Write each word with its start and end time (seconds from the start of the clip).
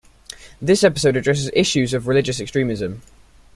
This 0.59 0.83
episode 0.83 1.15
addresses 1.15 1.51
issues 1.53 1.93
of 1.93 2.07
religious 2.07 2.41
extremism. 2.41 3.03